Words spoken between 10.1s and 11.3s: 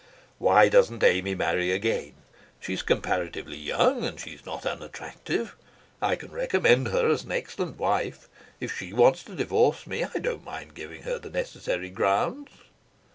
don't mind giving her the